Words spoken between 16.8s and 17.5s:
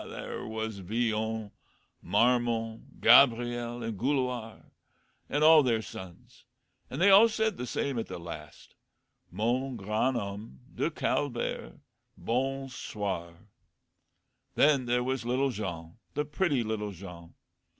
Jean.